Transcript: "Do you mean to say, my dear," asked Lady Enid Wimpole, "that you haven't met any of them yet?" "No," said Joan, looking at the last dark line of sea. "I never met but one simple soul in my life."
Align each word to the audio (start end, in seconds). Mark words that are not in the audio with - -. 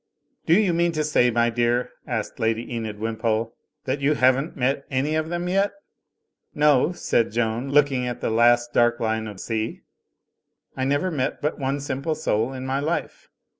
"Do 0.47 0.55
you 0.59 0.73
mean 0.73 0.93
to 0.93 1.03
say, 1.03 1.29
my 1.29 1.51
dear," 1.51 1.91
asked 2.07 2.39
Lady 2.39 2.73
Enid 2.73 2.97
Wimpole, 2.97 3.53
"that 3.85 4.01
you 4.01 4.15
haven't 4.15 4.57
met 4.57 4.83
any 4.89 5.13
of 5.13 5.29
them 5.29 5.47
yet?" 5.47 5.73
"No," 6.55 6.91
said 6.91 7.31
Joan, 7.31 7.69
looking 7.69 8.07
at 8.07 8.19
the 8.19 8.31
last 8.31 8.73
dark 8.73 8.99
line 8.99 9.27
of 9.27 9.39
sea. 9.39 9.81
"I 10.75 10.85
never 10.85 11.11
met 11.11 11.39
but 11.39 11.59
one 11.59 11.79
simple 11.79 12.15
soul 12.15 12.51
in 12.51 12.65
my 12.65 12.79
life." 12.79 13.29